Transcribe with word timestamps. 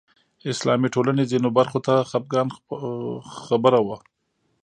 اسلامي 0.53 0.87
ټولنې 0.95 1.23
ځینو 1.31 1.49
برخو 1.57 1.79
ته 1.87 1.93
خپګان 2.09 2.47
خبره 3.45 3.79
وه 3.87 3.97